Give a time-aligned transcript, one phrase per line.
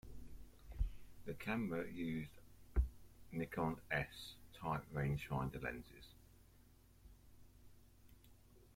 [1.25, 2.31] The camera used
[3.31, 6.15] Nikon 'S' type rangefinder lenses.